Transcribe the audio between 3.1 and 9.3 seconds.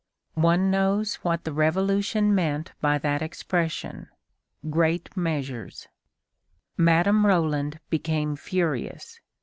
expression: great measures. Madame Roland became furious.